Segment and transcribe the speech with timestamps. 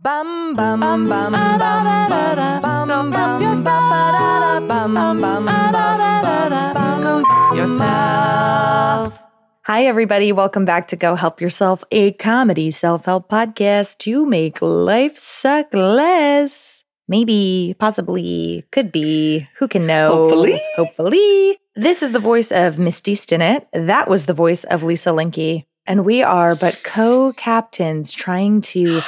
[0.00, 4.68] Bum bum bum bum bum bum bum bum yourself.
[4.68, 7.24] Bum bum bum bum
[7.56, 9.20] yourself.
[9.64, 15.18] Hi everybody, welcome back to Go Help Yourself, a comedy self-help podcast to make life
[15.18, 16.84] suck less.
[17.08, 20.10] Maybe, possibly, could be, who can know?
[20.10, 20.62] Hopefully.
[20.76, 21.58] Hopefully.
[21.74, 23.66] This is the voice of Misty Stinnett.
[23.72, 25.64] That was the voice of Lisa Linke.
[25.86, 29.00] And we are but co-captains trying to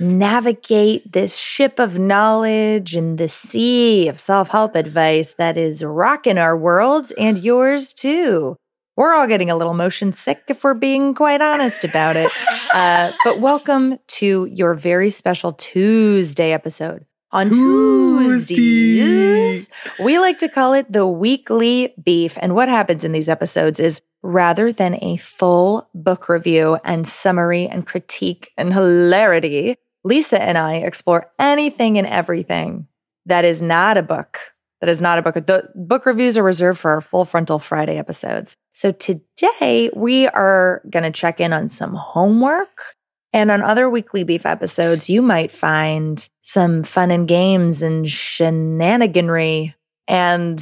[0.00, 6.38] navigate this ship of knowledge and the sea of self help advice that is rocking
[6.38, 8.56] our world and yours too.
[8.96, 12.30] We're all getting a little motion sick if we're being quite honest about it.
[12.74, 17.06] Uh, but welcome to your very special Tuesday episode.
[17.32, 18.54] On Tuesday.
[18.54, 22.36] Tuesdays, we like to call it the weekly beef.
[22.42, 27.66] And what happens in these episodes is rather than a full book review and summary
[27.66, 32.86] and critique and hilarity, Lisa and I explore anything and everything
[33.26, 34.38] that is not a book.
[34.80, 35.34] That is not a book.
[35.34, 38.56] The book reviews are reserved for our full frontal Friday episodes.
[38.74, 42.94] So today we are going to check in on some homework.
[43.32, 49.74] And on other weekly beef episodes, you might find some fun and games and shenaniganry
[50.06, 50.60] and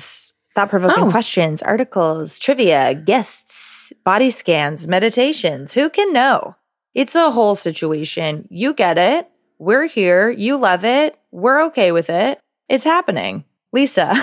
[0.54, 1.10] thought provoking Oh.
[1.10, 5.74] questions, articles, trivia, guests, body scans, meditations.
[5.74, 6.56] Who can know?
[6.94, 8.48] It's a whole situation.
[8.50, 9.28] You get it.
[9.58, 10.30] We're here.
[10.30, 11.18] You love it.
[11.30, 12.40] We're okay with it.
[12.68, 13.44] It's happening.
[13.72, 14.14] Lisa.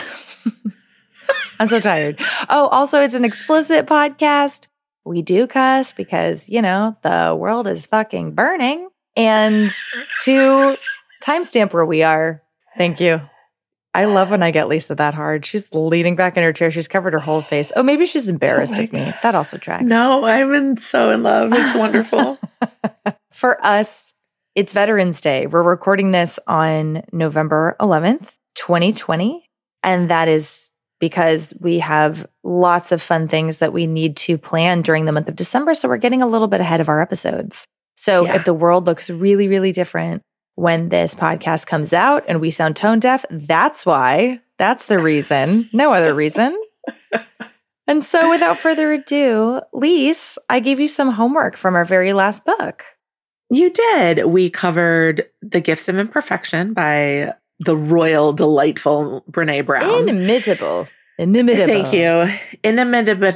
[1.60, 2.20] I'm so tired.
[2.50, 4.68] Oh, also, it's an explicit podcast.
[5.06, 8.90] We do cuss because, you know, the world is fucking burning.
[9.16, 9.72] And
[10.24, 10.78] to
[11.24, 12.42] timestamp where we are,
[12.78, 13.22] thank you.
[13.96, 15.46] I love when I get Lisa that hard.
[15.46, 16.72] She's leaning back in her chair.
[16.72, 17.72] She's covered her whole face.
[17.76, 19.14] Oh, maybe she's embarrassed Oh my of me.
[19.22, 19.84] That also tracks.
[19.84, 21.52] No, I'm in, so in love.
[21.54, 22.40] It's wonderful.
[23.32, 24.14] For us,
[24.56, 25.48] it's Veterans Day.
[25.48, 29.50] We're recording this on November 11th, 2020.
[29.82, 34.82] And that is because we have lots of fun things that we need to plan
[34.82, 35.74] during the month of December.
[35.74, 37.68] So we're getting a little bit ahead of our episodes.
[37.98, 38.36] So Yeah.
[38.36, 40.22] if the world looks really, really different
[40.56, 44.40] when this podcast comes out and we sound tone deaf, that's why.
[44.60, 45.70] That's the reason.
[45.74, 46.58] No other reason.
[47.86, 52.46] And so, without further ado, Lise, I gave you some homework from our very last
[52.46, 52.86] book.
[53.54, 54.26] You did.
[54.26, 60.08] We covered The Gifts of Imperfection by the royal, delightful Brene Brown.
[60.10, 60.88] Inimitable.
[61.18, 61.68] Inimitable.
[61.68, 62.38] Thank you.
[62.64, 63.32] Inimitable.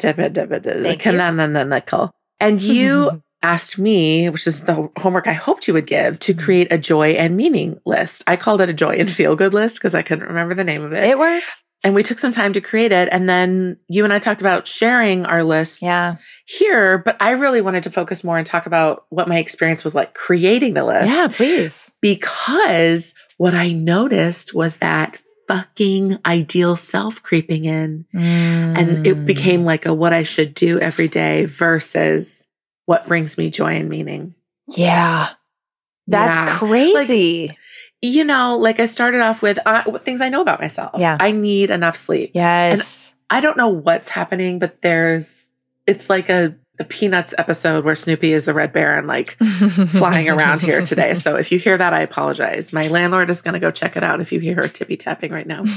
[0.97, 2.11] Canonical.
[2.39, 6.43] And you asked me, which is the homework I hoped you would give, to mm-hmm.
[6.43, 8.23] create a joy and meaning list.
[8.27, 10.83] I called it a joy and feel good list because I couldn't remember the name
[10.83, 11.05] of it.
[11.05, 11.63] It works.
[11.83, 13.09] and we took some time to create it.
[13.11, 16.15] And then you and I talked about sharing our lists Yeah.
[16.47, 19.93] Here, but I really wanted to focus more and talk about what my experience was
[19.93, 21.11] like creating the list.
[21.11, 21.91] Yeah, please.
[22.01, 28.05] Because what I noticed was that fucking ideal self creeping in.
[28.13, 29.07] And Mm.
[29.07, 32.47] it became like a what I should do every day versus
[32.85, 34.33] what brings me joy and meaning.
[34.67, 35.29] Yeah.
[36.07, 36.57] That's Yeah.
[36.57, 37.57] crazy.
[38.01, 40.91] You know, like I started off with uh, things I know about myself.
[40.97, 41.17] Yeah.
[41.19, 42.31] I need enough sleep.
[42.33, 43.13] yes.
[43.29, 45.51] I don't know what's happening, but there's
[45.87, 49.35] it's like a, a Peanuts episode where Snoopy is the Red Baron, like
[49.89, 51.15] flying around here today.
[51.15, 52.71] So if you hear that, I apologize.
[52.71, 55.31] My landlord is going to go check it out if you hear her tippy tapping
[55.31, 55.63] right now.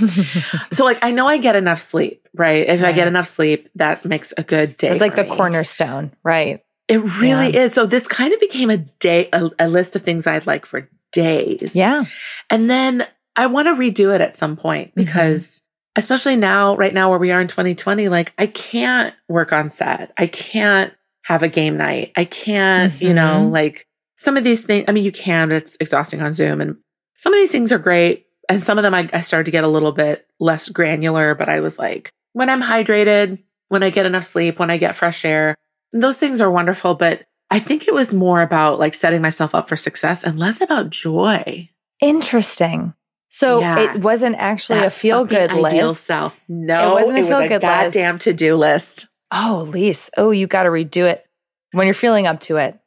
[0.75, 2.69] So like I know I get enough sleep, right?
[2.69, 4.91] If I get enough sleep, that makes a good day.
[4.91, 5.31] it's like the me.
[5.37, 6.63] cornerstone, right?
[6.89, 7.73] It really is.
[7.73, 10.89] So this kind of became a day, a, a list of things I'd like for
[11.13, 11.75] days.
[11.75, 12.05] Yeah.
[12.51, 13.07] And then
[13.37, 14.95] I want to redo it at some point Mhm.
[15.07, 15.65] because
[15.97, 20.13] especially now, right now where we are in 2020, like I can't work on set.
[20.19, 20.93] I can't
[21.25, 22.13] have a game night.
[22.17, 23.53] I can't, you know, Mhm.
[23.53, 23.87] like
[24.17, 24.85] some of these things.
[24.89, 26.61] I mean, you can, it's exhausting on Zoom.
[26.61, 26.77] And
[27.17, 28.27] some of these things are great.
[28.49, 31.49] And some of them I, I started to get a little bit less granular, but
[31.49, 35.25] I was like, when I'm hydrated, when I get enough sleep, when I get fresh
[35.25, 35.55] air,
[35.93, 36.95] those things are wonderful.
[36.95, 40.61] But I think it was more about like setting myself up for success and less
[40.61, 41.69] about joy.
[42.01, 42.95] Interesting.
[43.31, 43.79] So Yeah.
[43.95, 46.05] it wasn't actually a feel good list.
[46.05, 46.39] self.
[46.49, 47.63] No, It wasn't a was feel-good list.
[47.63, 49.07] goddamn to do list.
[49.33, 50.11] Oh, Lise.
[50.17, 51.25] Oh, you got to redo it
[51.73, 52.79] when you're feeling up to it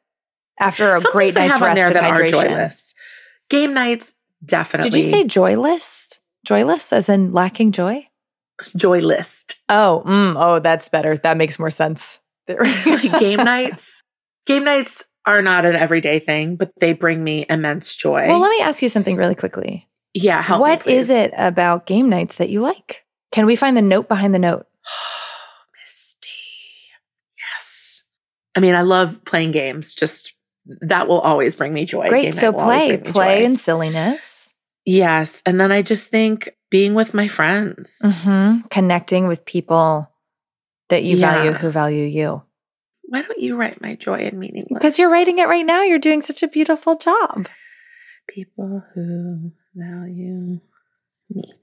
[0.60, 2.94] after a Some great night's rest and that are joy hydration.
[3.48, 4.90] Game nights, definitely.
[4.90, 6.20] Did you say joy list?
[6.46, 8.06] Joy list as in lacking joy?
[8.76, 9.54] joy list?
[9.68, 11.16] Oh, mm, oh, that's better.
[11.16, 12.20] That makes more sense.
[12.46, 14.02] game nights.
[14.46, 18.28] Game nights are not an everyday thing, but they bring me immense joy.
[18.28, 19.88] Well, let me ask you something really quickly.
[20.14, 23.04] Yeah, help What me, is it about game nights that you like?
[23.32, 24.66] Can we find the note behind the note?
[25.82, 26.28] Misty.
[27.38, 28.04] Yes.
[28.54, 30.32] I mean, I love playing games, just
[30.80, 32.08] that will always bring me joy.
[32.08, 32.22] Great.
[32.22, 33.44] Game So night will always play, play joy.
[33.46, 34.54] and silliness.
[34.84, 35.42] yes.
[35.44, 37.98] And then I just think being with my friends.
[38.02, 40.10] hmm Connecting with people
[40.88, 42.42] that you value who value you.
[43.06, 44.66] Why don't you write my joy and meaning?
[44.72, 45.82] Because you're writing it right now.
[45.82, 47.48] You're doing such a beautiful job.
[48.28, 50.60] people who value me.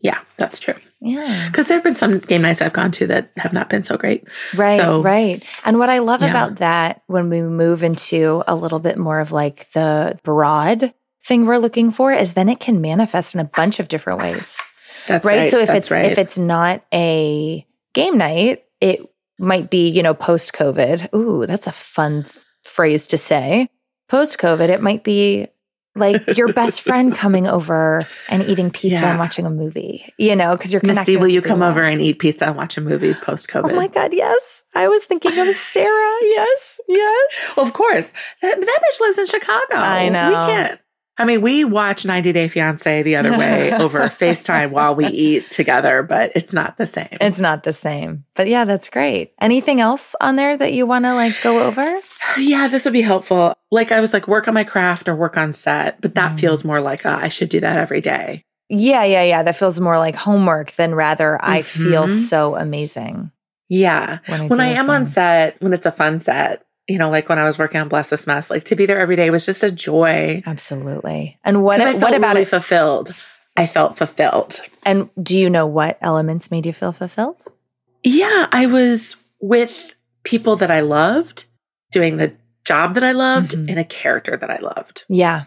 [0.01, 0.73] Yeah, that's true.
[1.01, 1.47] Yeah.
[1.47, 3.95] Because there have been some game nights I've gone to that have not been so
[3.95, 4.23] great.
[4.55, 5.43] Right, So- right.
[5.65, 6.29] And what I love Yeah.
[6.31, 10.93] about that when we move into a little bit more of like the broad
[11.25, 14.57] thing we're looking for is then it can manifest in a bunch of different ways.
[15.07, 15.39] That's right?
[15.41, 15.51] right.
[15.51, 16.11] So if that's it's right.
[16.11, 19.07] if it's not a game night, it
[19.39, 21.13] might be, you know, post COVID.
[21.15, 23.69] Ooh, that's a fun f- phrase to say.
[24.09, 25.47] Post COVID, it might be
[25.95, 29.09] like your best friend coming over and eating pizza Yeah.
[29.11, 31.19] and watching a movie, you know, because you're Misty, connected.
[31.19, 31.69] will you come well.
[31.71, 33.71] over and eat pizza and watch a movie post COVID?
[33.71, 34.63] Oh my God, yes.
[34.73, 36.17] I was thinking of Sarah.
[36.21, 37.53] Yes, yes.
[37.57, 38.13] Well, of course.
[38.41, 39.75] That, that bitch lives in Chicago.
[39.75, 40.29] I know.
[40.29, 40.79] We can't.
[41.21, 45.51] I mean, we watch 90 Day Fiance the other way over FaceTime while we eat
[45.51, 47.18] together, but it's not the same.
[47.21, 48.25] It's not the same.
[48.35, 49.33] But yeah, that's great.
[49.39, 52.00] Anything else on there that you want to like go over?
[52.39, 53.53] yeah, this would be helpful.
[53.69, 56.39] Like I was like, work on my craft or work on set, but that Mm.
[56.39, 58.44] feels more like uh, I should do that every day.
[58.69, 59.44] Yeah, yeah, yeah.
[59.44, 62.27] That feels more like homework than rather I feel Mhm.
[62.29, 63.31] so amazing
[63.69, 64.19] Yeah.
[64.25, 67.29] when I when I am on set, when it's a fun set, you know, like
[67.29, 69.45] when I was working on Bless This Mess, like to be there every day was
[69.45, 70.43] just a joy.
[70.45, 71.38] Absolutely.
[71.43, 72.47] And what I felt what about really it?
[72.49, 73.13] fulfilled?
[73.57, 74.59] I felt fulfilled.
[74.85, 77.43] And do you know what elements made you feel fulfilled?
[78.03, 79.93] Yeah, I was with
[80.23, 81.45] people that I loved,
[81.91, 82.33] doing the
[82.63, 83.69] job that I loved, Mhm.
[83.69, 85.03] and a character that I loved.
[85.09, 85.43] Yeah.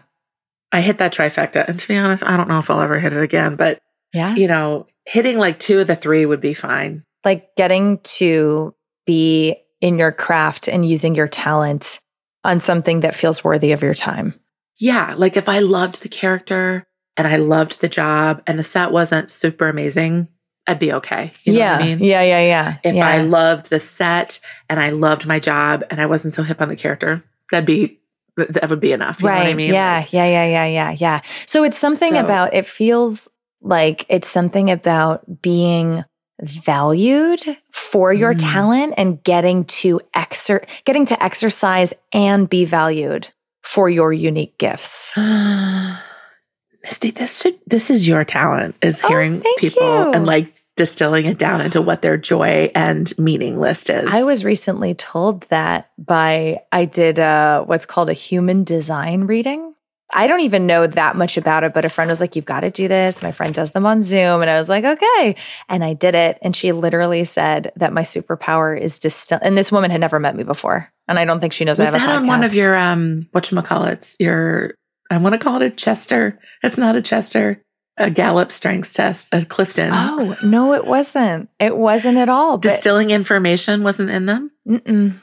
[0.71, 1.67] I hit that trifecta.
[1.67, 3.79] And to be honest, I don't know if I'll ever hit it again, but
[4.13, 4.35] Yeah.
[4.35, 7.03] you know, hitting like two of the three would be fine.
[7.23, 8.75] Like getting to
[9.05, 11.99] be in your craft and using your talent
[12.43, 14.39] on something that feels worthy of your time.
[14.77, 16.85] Yeah, like if I loved the character
[17.17, 20.27] and I loved the job and the set wasn't super amazing,
[20.67, 21.31] I'd be okay.
[21.43, 21.71] You know yeah.
[21.73, 21.99] what I mean?
[21.99, 22.77] Yeah, yeah, yeah.
[22.83, 23.07] If yeah.
[23.07, 24.39] I loved the set
[24.69, 27.99] and I loved my job and I wasn't so hip on the character, that'd be
[28.37, 29.21] that would be enough.
[29.21, 29.35] You right.
[29.35, 29.73] know what I mean?
[29.73, 31.21] Yeah, Like, yeah, yeah, yeah, yeah, yeah.
[31.45, 33.29] So it's something So- about it feels
[33.61, 36.03] like it's something about being
[36.41, 37.41] valued
[37.71, 38.39] for your Mm.
[38.53, 43.29] talent and getting to exer getting to exercise and be valued
[43.63, 45.13] for your unique gifts.
[46.83, 50.11] Misty, this should this is your talent is Oh, hearing thank people you.
[50.13, 54.09] and like distilling it down into what their joy and meaning list is.
[54.11, 59.73] I was recently told that by I did uh what's called a human design reading.
[60.13, 62.61] I don't even know that much about it, but a friend was like, You've got
[62.61, 63.21] to do this.
[63.21, 64.41] My friend does them on Zoom.
[64.41, 65.35] And I was like, Okay.
[65.67, 66.37] And I did it.
[66.41, 69.39] And she literally said that my superpower is distill.
[69.41, 70.91] And this woman had never met me before.
[71.07, 72.75] And I don't think she knows I was have a that on one of your
[72.77, 74.75] um whatchamacallits, your
[75.09, 76.39] I want to call it a Chester.
[76.63, 77.63] It's not a Chester,
[77.97, 79.91] a Gallup strengths test, a Clifton.
[79.93, 81.49] Oh, no, it wasn't.
[81.59, 82.57] It wasn't at all.
[82.57, 84.51] But Distilling information wasn't in them.
[84.67, 85.19] Mm-mm.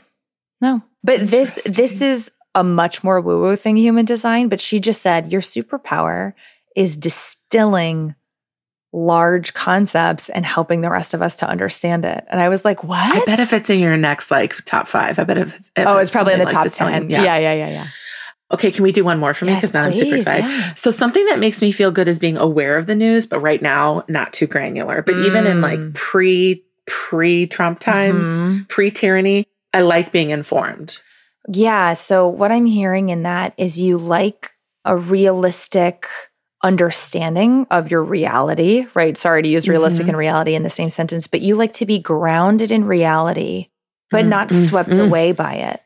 [0.61, 4.49] No, but this this is a much more woo woo thing, human design.
[4.49, 6.35] But she just said your superpower
[6.77, 8.15] is distilling
[8.95, 12.25] large concepts and helping the rest of us to understand it.
[12.31, 12.99] And I was like, what?
[13.17, 15.87] I bet if it's in your next like top five, I bet if it's if
[15.87, 17.11] oh, it's probably in the something top ten.
[17.11, 17.89] Yeah, yeah, yeah, yeah.
[18.53, 19.53] Okay, can we do one more for me?
[19.53, 20.45] Yes, Because now I'm super excited.
[20.45, 20.75] yeah.
[20.75, 23.63] So something that makes me feel good is being aware of the news, but right
[23.63, 25.01] now not too granular.
[25.01, 25.63] But even in Mm.
[25.63, 28.69] like pre pre Trump times, Mhm.
[28.69, 30.99] pre tyranny, I like being informed.
[31.49, 31.95] Yeah.
[31.95, 34.53] So what I'm hearing in that is you like
[34.85, 36.07] a realistic
[36.63, 39.17] understanding of your reality, right?
[39.17, 40.11] Sorry to use realistic Mhm.
[40.11, 43.69] and reality in the same sentence, but you like to be grounded in reality,
[44.11, 45.05] but Mm, not swept mm.
[45.05, 45.81] away by it.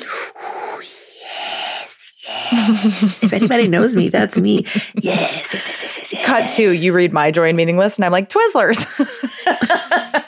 [0.00, 0.80] Ooh,
[1.22, 3.22] yes, yes.
[3.22, 4.66] if anybody knows me, that's me.
[5.00, 6.26] Yes, yes, yes, yes, yes, yes.
[6.26, 8.76] Cut to you read my joy and meaning list, and I'm like Twizzlers.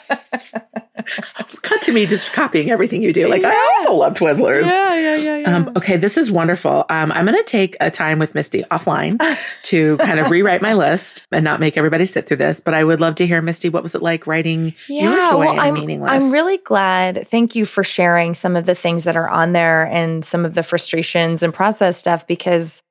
[1.81, 3.27] To me just copying everything you do.
[3.27, 3.49] Like Yeah.
[3.49, 4.65] I also love Twizzlers.
[4.65, 5.55] yeah, yeah, yeah, yeah.
[5.55, 6.85] Um, okay, this is wonderful.
[6.89, 9.19] Um, I'm going to take a time with Misty offline
[9.63, 12.59] to kind of rewrite my list and not make everybody sit through this.
[12.59, 15.59] But I would love to hear, Misty, what was it like writing your joy and
[15.59, 16.03] I'm?
[16.03, 17.27] I'm really glad.
[17.27, 20.53] Thank you for sharing some of the things that are on there and some of
[20.53, 22.83] the frustrations and process stuff because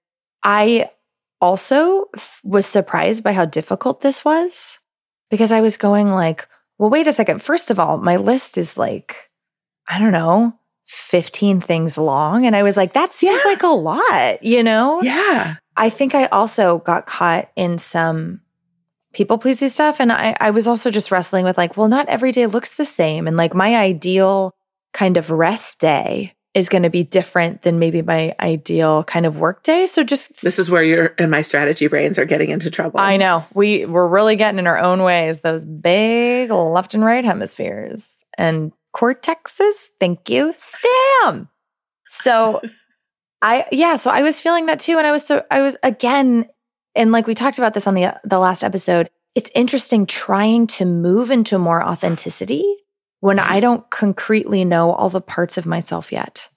[0.42, 0.90] I
[1.40, 4.78] also f- was surprised by how difficult this was
[5.30, 6.46] because I was going like,
[6.80, 7.42] well, wait a second.
[7.42, 9.30] First of all, my list is like,
[9.86, 10.54] I don't know,
[10.86, 12.46] 15 things long.
[12.46, 13.50] And I was like, that seems Yeah.
[13.50, 15.02] like a lot, you know?
[15.02, 15.56] yeah.
[15.76, 18.40] I think I also got caught in some
[19.12, 20.00] people pleasing stuff.
[20.00, 22.84] And I, I was also just wrestling with like, well, not every day looks the
[22.86, 23.26] same.
[23.26, 24.52] And like my ideal
[24.92, 29.38] kind of rest day is going to be different than maybe my ideal kind of
[29.38, 29.86] work day.
[29.86, 32.98] So just This is where your and my strategy brains are getting into trouble.
[32.98, 33.44] I know.
[33.54, 38.72] We we're really getting in our own ways, those big left and right hemispheres and
[38.94, 39.90] cortexes.
[40.00, 40.52] Thank you.
[40.54, 41.48] Scam.
[42.08, 42.60] So
[43.42, 44.98] I yeah, so I was feeling that too.
[44.98, 46.48] And I was so I was again,
[46.96, 50.84] and like we talked about this on the the last episode, it's interesting trying to
[50.84, 52.76] move into more authenticity
[53.20, 56.48] when I don't concretely know all the parts of myself yet.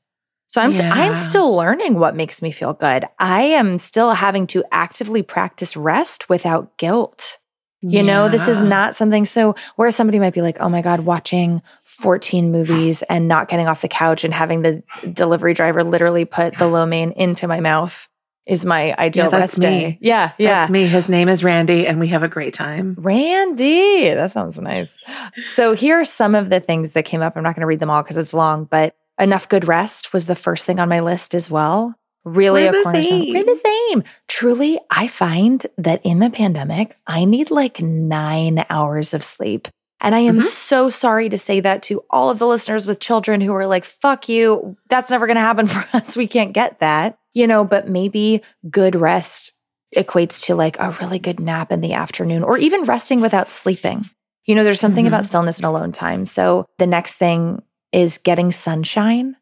[0.48, 0.94] So I'm Yeah.
[0.94, 3.06] I'm still learning what makes me feel good.
[3.20, 7.40] I am still having to actively practice rest without guilt.
[7.86, 11.02] You know, this is not something so where somebody might be like, "Oh my god,
[11.02, 16.24] watching 14 movies and not getting off the couch and having the delivery driver literally
[16.24, 18.08] put the lo mein into my mouth
[18.46, 19.98] is my ideal Yeah, rest day." me.
[20.02, 20.62] Yeah, yeah.
[20.62, 20.88] That's me.
[20.88, 22.96] His name is Randy, and we have a great time.
[22.98, 24.98] Randy, that sounds nice.
[25.46, 27.36] So here are some of the things that came up.
[27.36, 30.26] I'm not going to read them all because it's long, but enough good rest was
[30.26, 31.96] the first thing on my list as well.
[32.26, 33.22] Really We're a the cornerstone.
[33.26, 33.34] same.
[33.34, 34.04] We're the same.
[34.28, 39.68] Truly, I find that in the pandemic, I need like nine hours of sleep.
[40.00, 40.44] And I am Mhm.
[40.50, 43.86] so sorry to say that to all of the listeners with children who are like,
[43.86, 44.76] fuck you.
[44.90, 46.16] That's never going to happen for us.
[46.18, 49.54] We can't get that, you know, but maybe good rest
[49.96, 54.10] equates to like a really good nap in the afternoon or even resting without sleeping.
[54.46, 55.10] You know, there's something Mhm.
[55.10, 56.26] about stillness and alone time.
[56.26, 57.62] So the next thing
[57.92, 59.36] is getting sunshine.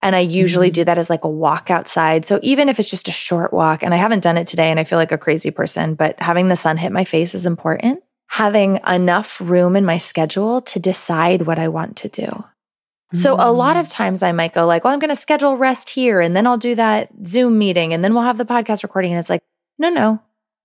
[0.00, 0.74] And I usually Mhm.
[0.74, 2.24] do that as like a walk outside.
[2.24, 4.78] So even if it's just a short walk, and I haven't done it today and
[4.80, 8.00] I feel like a crazy person, but having the sun hit my face is important.
[8.28, 12.44] Having enough room in my schedule to decide what I want to do.
[13.14, 13.80] So a lot Mm.
[13.80, 16.46] of times I might go like, well, I'm going to schedule rest here and then
[16.46, 19.12] I'll do that Zoom meeting and then we'll have the podcast recording.
[19.12, 19.42] And it's like,
[19.78, 20.20] no, no.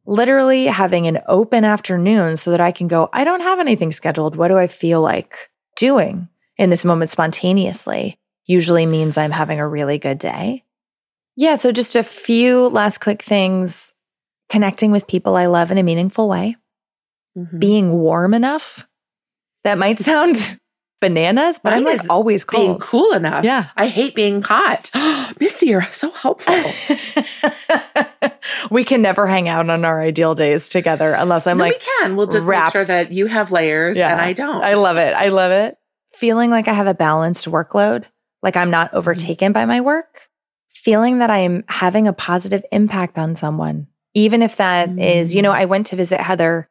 [0.06, 4.36] Literally having an open afternoon so that I can go, I don't have anything scheduled.
[4.36, 8.18] What do I feel like doing in this moment spontaneously?
[8.46, 10.66] Usually means I'm having a really good day.
[11.38, 11.56] Yeah.
[11.56, 13.94] So just a few last quick things
[14.50, 16.58] connecting with people I love in a meaningful way
[17.38, 17.60] Mhm.
[17.60, 18.86] being warm enough.
[19.64, 20.36] That might sound
[21.04, 23.44] bananas, but I'm like always being cool enough.
[23.44, 23.68] Yeah.
[23.76, 24.90] I hate being hot.
[25.40, 26.56] Misty, you're so helpful.
[28.72, 31.80] we can never hang out on our ideal days together unless I'm no, like, we
[32.02, 32.16] can.
[32.16, 32.76] We'll just wrapped.
[32.76, 34.12] make sure that you have layers Yeah.
[34.14, 34.64] and I don't.
[34.64, 35.14] I love it.
[35.14, 35.78] I love it.
[36.14, 38.06] Feeling like I have a balanced workload,
[38.42, 38.72] like I'm Mm-hmm.
[38.72, 40.30] not overtaken by my work,
[40.72, 45.52] feeling that I'm having a positive impact on someone, even if that is, you know,
[45.52, 45.56] Mm.
[45.58, 46.70] I went to visit Heather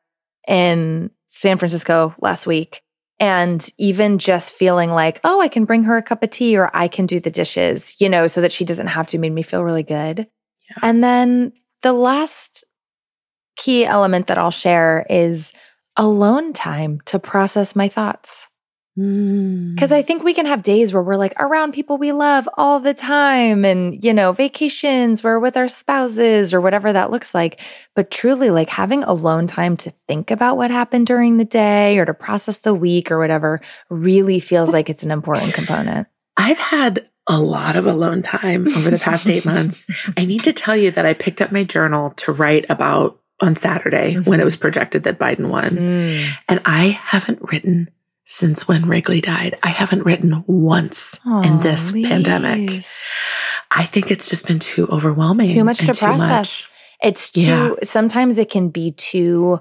[0.49, 2.83] in San Francisco last week.
[3.21, 6.75] And even just feeling like, oh, I can bring her a cup of tea or
[6.75, 9.43] I can do the dishes, you know, so that she doesn't have to made me
[9.43, 10.19] feel really good.
[10.69, 10.79] Yeah.
[10.83, 11.53] And then
[11.83, 12.65] the last
[13.57, 15.53] key element that I'll share is
[15.97, 18.49] alone time to process my thoughts.
[18.99, 19.75] Mm.
[19.75, 22.79] Because I think we can have days where we're like around people we love all
[22.79, 27.61] the time and, you know, vacations, we're with our spouses or whatever that looks like.
[27.95, 32.05] But truly, like having alone time to think about what happened during the day or
[32.05, 36.07] to process the week or whatever really feels like it's an important component.
[36.37, 39.87] I've had a lot of alone time over the past eight months.
[40.17, 43.57] I need to tell you that I picked up my journal to write about on
[43.57, 45.71] Saturday when it was projected that Biden won.
[45.71, 46.33] Mm.
[46.49, 47.91] And I haven't written
[48.25, 49.59] since when Wrigley died.
[49.63, 52.85] I haven't written once in this Aw, pandemic.
[53.71, 55.49] I think it's just been too overwhelming.
[55.51, 56.29] Too much to process.
[56.29, 56.69] much.
[57.03, 57.71] It's too, Yeah.
[57.83, 59.61] sometimes it can be too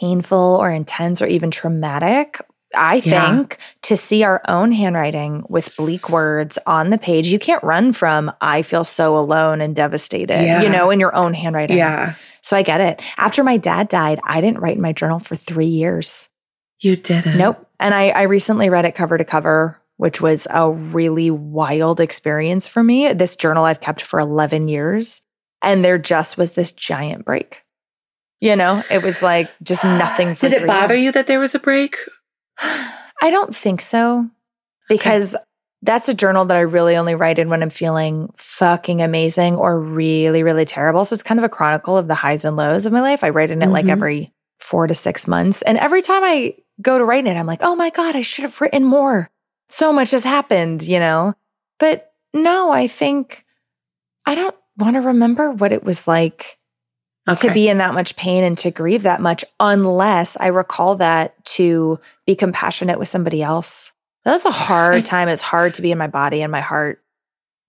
[0.00, 2.40] painful or intense or even traumatic.
[2.76, 3.26] I Yeah.
[3.30, 7.92] think to see our own handwriting with bleak words on the page, you can't run
[7.94, 10.60] from, I feel so alone and devastated, Yeah.
[10.62, 11.78] you know, in your own handwriting.
[11.78, 12.12] Yeah,
[12.42, 13.00] So I get it.
[13.16, 16.28] After my dad died, I didn't write in my journal for three years.
[16.80, 17.36] you didn't.
[17.38, 17.67] Nope.
[17.80, 22.66] And I, I recently read it cover to cover, which was a really wild experience
[22.66, 23.12] for me.
[23.12, 25.20] This journal I've kept for 11 years.
[25.62, 27.64] And there just was this giant break.
[28.40, 30.34] You know, it was like just nothing.
[30.34, 31.04] For Did it bother years.
[31.04, 31.96] you that there was a break?
[32.58, 34.28] I don't think so
[34.88, 35.34] because
[35.82, 39.78] that's a journal that I really only write in when I'm feeling fucking amazing or
[39.80, 41.04] really, really terrible.
[41.04, 43.22] So it's kind of a chronicle of the highs and lows of my life.
[43.24, 43.90] I write in it like Mhm.
[43.90, 45.62] every four to six months.
[45.62, 48.42] And every time I go to write it, I'm like, oh my God, I should
[48.42, 49.30] have written more.
[49.68, 51.34] So much has happened, you know?
[51.78, 53.44] But no, I think
[54.26, 56.58] I don't want to remember what it was like
[57.28, 57.48] Okay.
[57.48, 61.44] to be in that much pain and to grieve that much unless I recall that
[61.56, 63.92] to be compassionate with somebody else.
[64.24, 65.28] That's a hard time.
[65.28, 67.02] It's hard to be in my body and my heart.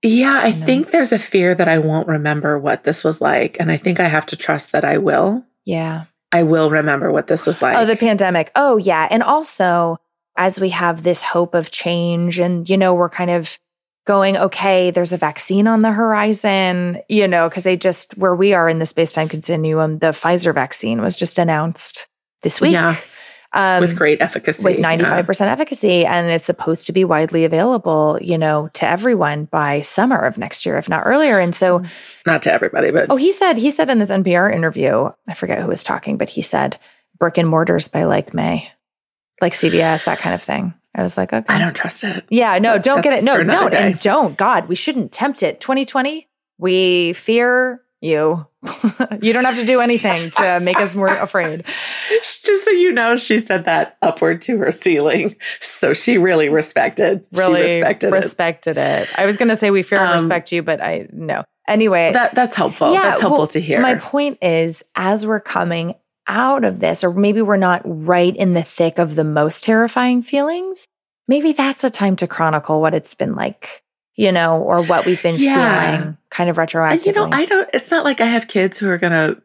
[0.01, 0.65] yeah, I know.
[0.65, 3.57] think there's a fear that I won't remember what this was like.
[3.59, 5.43] And I think I have to trust that I will.
[5.65, 6.05] Yeah.
[6.31, 7.75] I will remember what this was like.
[7.75, 8.51] Oh, the pandemic.
[8.55, 9.07] Oh, yeah.
[9.09, 9.97] And also,
[10.37, 13.57] as we have this hope of change and, you know, we're kind of
[14.05, 18.53] going, okay, there's a vaccine on the horizon, you know, because they just, where we
[18.53, 22.07] are in the space time continuum, the Pfizer vaccine was just announced
[22.41, 22.73] this week.
[22.73, 22.95] Yeah.
[23.51, 24.63] Um, with great efficacy.
[24.63, 25.51] With 95% yeah.
[25.51, 26.05] efficacy.
[26.05, 30.65] And it's supposed to be widely available, you know, to everyone by summer of next
[30.65, 31.39] year, if not earlier.
[31.39, 31.83] And so,
[32.25, 33.07] not to everybody, but.
[33.09, 36.29] Oh, he said, he said in this NPR interview, I forget who was talking, but
[36.29, 36.77] he said
[37.17, 38.71] brick and mortars by like May,
[39.41, 40.73] like CVS, that kind of thing.
[40.95, 41.53] I was like, okay.
[41.53, 42.25] I don't trust it.
[42.29, 43.23] Yeah, no, don't get it.
[43.23, 43.71] No, don't.
[43.71, 43.77] Day.
[43.77, 44.35] And don't.
[44.37, 45.59] God, we shouldn't tempt it.
[45.59, 46.27] 2020,
[46.57, 48.45] we fear you.
[49.21, 51.63] you don't have to do anything to make us more afraid.
[52.09, 55.35] Just so you know, she said that upward to her ceiling.
[55.61, 57.25] So she really respected.
[57.31, 59.03] Really she respected, respected it.
[59.03, 59.19] it.
[59.19, 61.43] I was going to say we fear and um, respect you, but I no.
[61.67, 62.93] Anyway, that that's helpful.
[62.93, 63.79] Yeah, that's helpful well, to hear.
[63.79, 65.95] My point is, as we're coming
[66.27, 70.21] out of this, or maybe we're not right in the thick of the most terrifying
[70.21, 70.87] feelings,
[71.27, 73.83] maybe that's a time to chronicle what it's been like,
[74.19, 75.95] you know, or what we've been yeah.
[75.95, 76.91] feeling kind of retroactively.
[76.91, 79.41] And, you know, I don't, it's not like I have kids who are going to,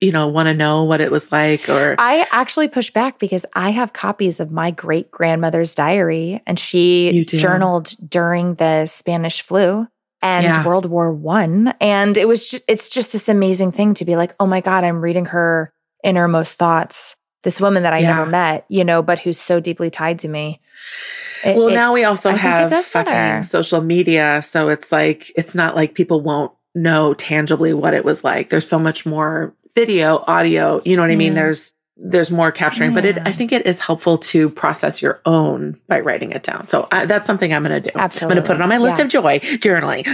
[0.00, 1.94] you know, want to know what it was like or.
[1.98, 7.26] I actually push back because I have copies of my great grandmother's diary and she
[7.26, 9.86] journaled during the Spanish flu
[10.22, 10.66] and yeah.
[10.66, 11.74] World War One.
[11.78, 14.84] And it was just, it's just this amazing thing to be like, oh my God,
[14.84, 15.70] I'm reading her
[16.02, 17.16] innermost thoughts.
[17.44, 18.14] This woman that I yeah.
[18.14, 20.60] never met, you know, but who's so deeply tied to me.
[21.44, 23.42] It, well, it, now we also I have fucking better.
[23.42, 24.42] social media.
[24.42, 28.50] So it's like, it's not like people won't know tangibly what it was like.
[28.50, 31.34] There's so much more video, audio, you know what I mean?
[31.34, 32.94] There's there's more capturing, yeah.
[32.94, 36.66] but it, I think it is helpful to process your own by writing it down.
[36.66, 37.96] So I, that's something I'm going to do.
[37.96, 38.24] Absolutely.
[38.24, 39.04] I'm going to put it on my list yeah.
[39.04, 40.04] of joy journaling.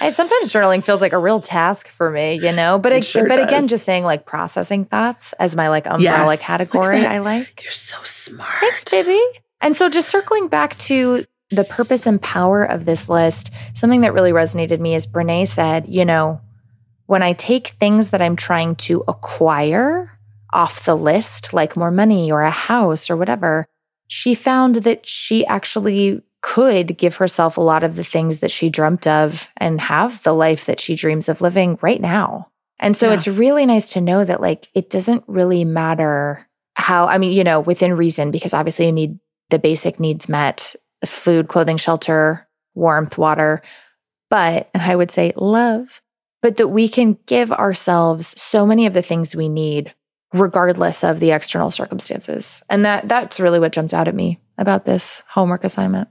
[0.00, 3.04] I, sometimes journaling feels like a real task for me, you know, but, it, it
[3.04, 6.40] sure but again, just saying like processing thoughts as my like umbrella yes.
[6.40, 7.04] category.
[7.04, 7.62] I like.
[7.64, 8.60] You're so smart.
[8.60, 9.20] Thanks, baby.
[9.60, 14.12] And so just circling back to the purpose and power of this list, something that
[14.12, 16.40] really resonated me is Brene said, you know,
[17.08, 20.12] when I take things that I'm trying to acquire
[20.52, 23.64] off the list, like more money or a house or whatever,
[24.08, 28.68] she found that she actually could give herself a lot of the things that she
[28.68, 32.50] dreamt of and have the life that she dreams of living right now.
[32.78, 33.14] And so yeah.
[33.14, 37.42] it's really nice to know that, like, it doesn't really matter how, I mean, you
[37.42, 43.16] know, within reason, because obviously you need the basic needs met food, clothing, shelter, warmth,
[43.16, 43.62] water.
[44.28, 46.02] But, and I would say love
[46.42, 49.94] but that we can give ourselves so many of the things we need
[50.32, 52.62] regardless of the external circumstances.
[52.68, 56.08] And that that's really what jumped out at me about this homework assignment.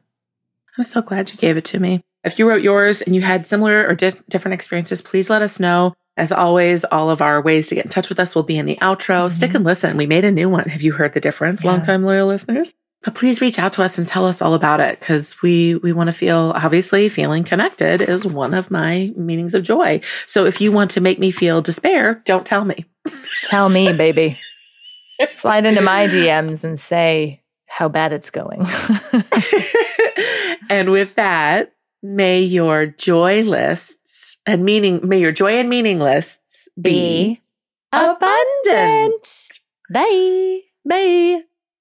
[0.78, 2.02] I'm so glad you gave it to me.
[2.24, 5.60] If you wrote yours and you had similar or di- different experiences, please let us
[5.60, 5.94] know.
[6.18, 8.66] As always, all of our ways to get in touch with us will be in
[8.66, 9.28] the outro.
[9.28, 9.36] Mm-hmm.
[9.36, 9.98] Stick and listen.
[9.98, 10.68] We made a new one.
[10.68, 11.72] Have you heard the difference, yeah.
[11.72, 12.74] longtime loyal listeners?
[13.08, 15.93] But please reach out to us and tell us all about it because we we
[15.93, 20.02] want to feel obviously feeling connected is one of my meanings of joy.
[20.26, 22.84] So if you want to make me feel despair, don't tell me.
[23.46, 24.38] Tell me, baby.
[25.38, 28.67] Slide into my DMs and say how bad it's going.
[30.70, 31.72] and with that,
[32.04, 37.41] may your joy lists and meaning may your joy and meaning lists be, be
[37.93, 38.17] abundant.
[38.67, 39.60] abundant.
[39.89, 40.60] Bye.
[40.86, 41.43] Bye.